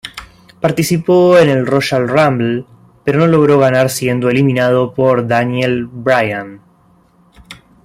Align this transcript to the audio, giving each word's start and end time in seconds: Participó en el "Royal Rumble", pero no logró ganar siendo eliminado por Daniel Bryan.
Participó 0.59 1.37
en 1.37 1.47
el 1.47 1.67
"Royal 1.67 2.07
Rumble", 2.09 2.65
pero 3.03 3.19
no 3.19 3.27
logró 3.27 3.59
ganar 3.59 3.91
siendo 3.91 4.29
eliminado 4.31 4.95
por 4.95 5.27
Daniel 5.27 5.85
Bryan. 5.85 6.59